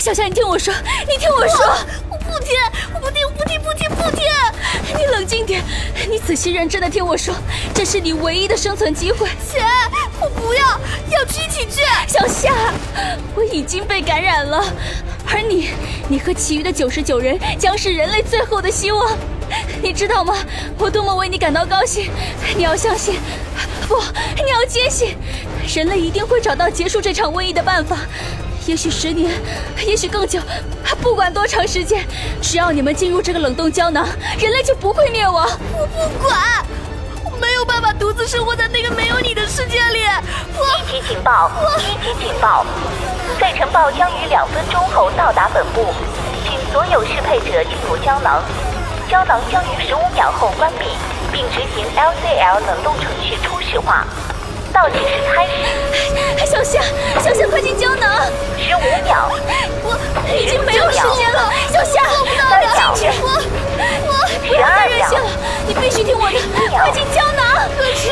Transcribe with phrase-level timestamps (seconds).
[0.00, 0.72] 小夏，你听我说，
[1.06, 1.66] 你听我说，
[2.08, 2.56] 我不听，
[2.94, 4.24] 我不听，我不听，不听，不听！
[4.96, 5.62] 你冷静点，
[6.08, 7.34] 你仔细认真的听我说，
[7.74, 9.28] 这是你唯一的生存机会。
[9.52, 9.62] 姐，
[10.18, 10.62] 我不要，
[11.10, 11.82] 要去一起去。
[12.08, 12.72] 小夏，
[13.34, 14.64] 我已经被感染了，
[15.30, 15.68] 而你，
[16.08, 19.14] 你和其余的九十九人将是人类最后的希望。
[19.82, 20.34] 你知道吗？
[20.78, 22.10] 我多么为你感到高兴！
[22.56, 23.20] 你要相信，
[23.86, 24.00] 不，
[24.42, 25.14] 你要坚信，
[25.76, 27.98] 人类一定会找到结束这场瘟疫的办法。
[28.70, 29.32] 也许十年，
[29.84, 30.38] 也许更久，
[31.02, 32.06] 不管多长时间，
[32.40, 34.06] 只要你们进入这个冷冻胶囊，
[34.38, 35.44] 人类就不会灭亡。
[35.72, 36.38] 我不管，
[37.24, 39.98] 我没有办法独自生活在那个没有你的世界里。
[39.98, 41.50] 一级警报！
[41.78, 42.64] 一级警报！
[43.40, 45.92] 载尘暴将于两分钟后到达本部，
[46.44, 48.40] 请所有适配者进入胶囊。
[49.10, 50.86] 胶囊将于十五秒后关闭，
[51.32, 54.06] 并执行 LCL 冷冻程序初始化。
[54.72, 55.50] 倒计时开始。
[56.46, 56.80] 小夏，
[57.22, 58.26] 小夏，快进胶囊！
[58.58, 59.30] 十五秒。
[59.82, 59.96] 我
[60.34, 62.02] 已经没有时间了，小夏，
[62.48, 63.06] 快进去！
[63.22, 63.28] 我
[64.06, 64.12] 我
[64.46, 65.30] 不要再任性了，
[65.66, 66.36] 你必须听我的，
[66.76, 67.68] 快进胶囊！
[67.76, 68.10] 可是，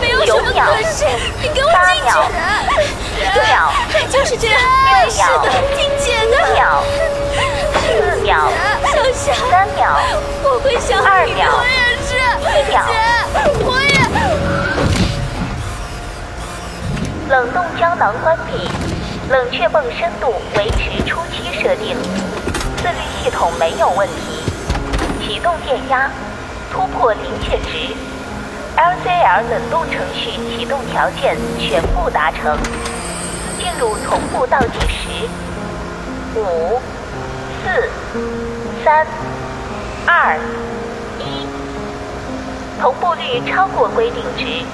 [0.00, 0.56] 没有什么可
[0.88, 1.04] 是，
[1.42, 2.12] 你给我进去！
[3.34, 3.36] 对，
[4.10, 4.56] 就是这样，
[5.02, 5.46] 没事的，
[5.76, 5.87] 听姐的。
[17.78, 18.68] 胶囊关闭，
[19.30, 21.96] 冷却泵深度维持初期设定，
[22.78, 24.42] 自律系统没有问题，
[25.22, 26.10] 启动电压，
[26.72, 27.94] 突破临界值
[28.76, 32.58] ，LCL 冷冻程序启动条件全部达成，
[33.60, 35.28] 进入同步倒计时，
[36.34, 36.80] 五。
[37.64, 37.88] 四、
[38.84, 39.04] 三、
[40.06, 40.38] 二、
[41.18, 41.46] 一，
[42.80, 44.64] 同步率超过规定值，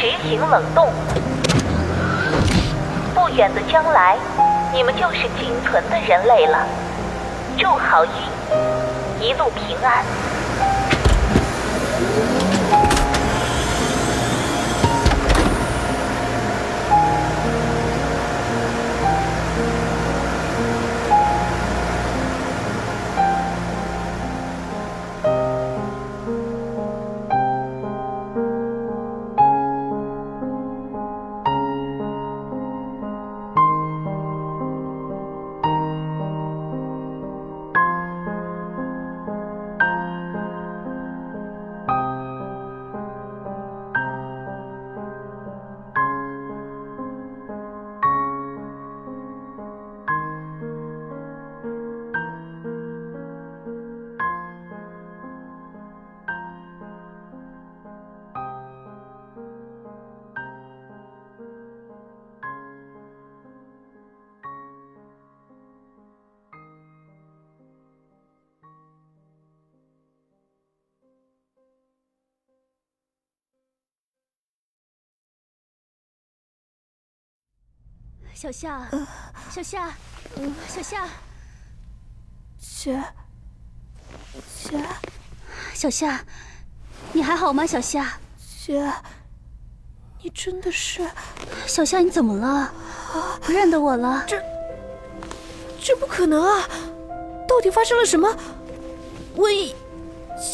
[0.00, 0.88] 执行冷冻。
[3.36, 4.16] 远的将来，
[4.72, 6.66] 你们就是仅存的人类了。
[7.56, 8.10] 祝好运，
[9.20, 10.04] 一路平安。
[78.40, 78.88] 小夏，
[79.50, 79.90] 小夏，
[80.68, 81.08] 小夏，
[82.56, 83.02] 姐，
[84.62, 84.78] 姐，
[85.74, 86.24] 小夏，
[87.12, 87.66] 你还好吗？
[87.66, 88.16] 小夏，
[88.64, 88.92] 姐，
[90.22, 91.04] 你真的是？
[91.66, 92.72] 小夏，你怎么了？
[93.40, 94.22] 不认得我了？
[94.24, 94.40] 这，
[95.80, 96.68] 这不可能啊！
[97.48, 98.32] 到底发生了什么？
[99.36, 99.74] 瘟疫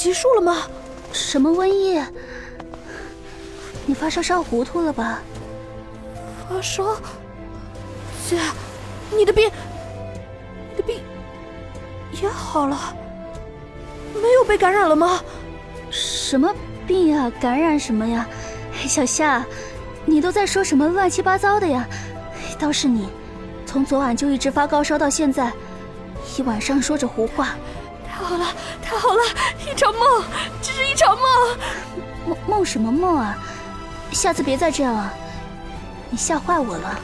[0.01, 0.67] 结束了吗？
[1.13, 2.03] 什么瘟疫？
[3.85, 5.21] 你发烧烧糊涂了吧？
[6.49, 6.97] 发烧？
[8.35, 8.41] 姐，
[9.17, 9.49] 你的病，
[10.73, 11.01] 你的病
[12.21, 12.95] 也好了，
[14.15, 15.21] 没有被感染了吗？
[15.91, 16.53] 什么
[16.87, 17.31] 病呀？
[17.41, 18.27] 感染什么呀？
[18.89, 19.45] 小夏，
[20.05, 21.87] 你都在说什么乱七八糟的呀？
[22.59, 23.09] 倒是你，
[23.65, 25.53] 从昨晚就一直发高烧到现在，
[26.37, 27.55] 一晚上说着胡话。
[28.09, 28.47] 太好了，
[28.83, 29.23] 太好了，
[29.65, 30.25] 一场梦，
[30.61, 31.25] 只是一场梦。
[32.27, 33.39] 梦梦什么梦啊？
[34.11, 35.13] 下次别再这样了，
[36.11, 36.99] 你吓坏我了。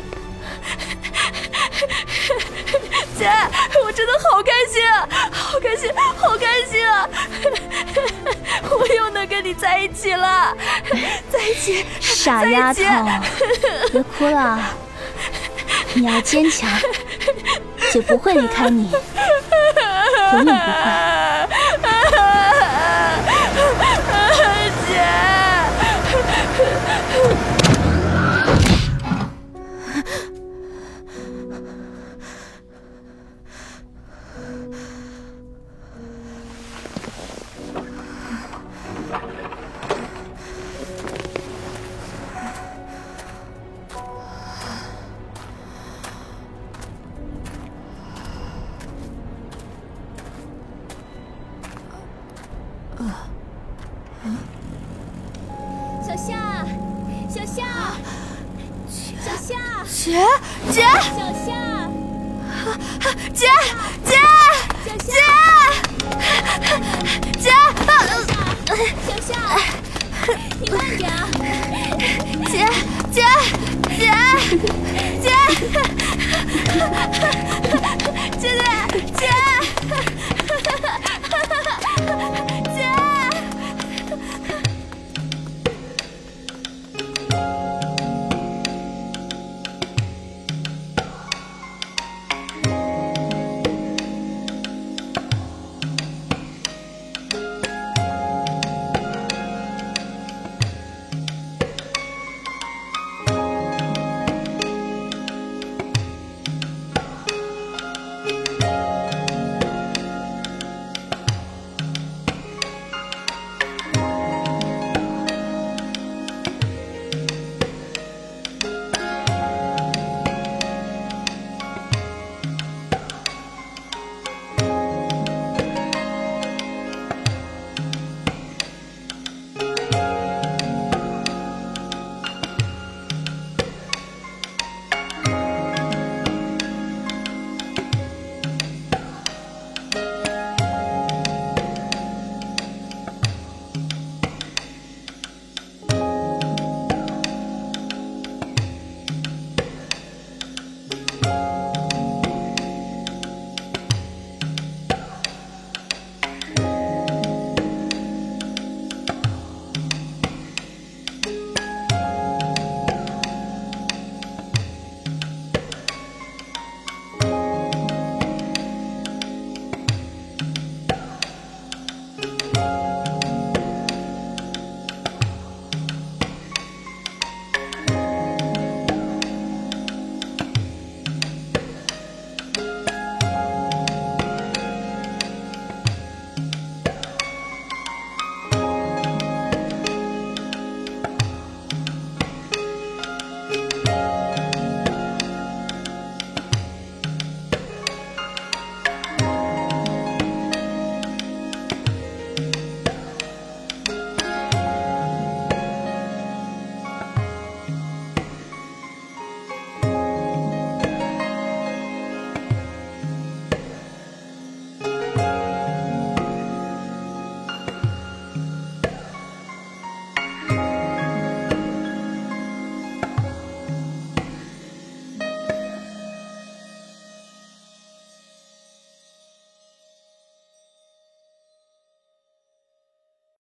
[3.21, 3.31] 姐，
[3.85, 7.07] 我真的好开心啊，好开心，好开心啊！
[8.71, 10.57] 我又能跟你在一起了，
[11.31, 12.83] 在一起，傻丫头，
[13.93, 14.59] 别哭了，
[15.93, 16.67] 你要坚强，
[17.93, 18.91] 姐不会离开你，
[20.33, 21.10] 永远不会。
[53.01, 53.27] 啊
[54.25, 54.27] 啊，
[56.07, 56.67] 小夏
[57.29, 57.65] 小夏，
[58.89, 59.49] 小夏，
[59.89, 60.05] 姐
[60.71, 61.49] 姐，小夏，
[63.33, 63.49] 姐
[64.05, 64.13] 姐，
[64.85, 65.11] 小夏，
[67.39, 67.49] 姐姐，
[69.07, 69.31] 小夏，
[70.61, 71.17] 你慢点啊。